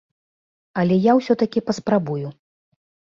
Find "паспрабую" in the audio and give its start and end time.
1.67-2.27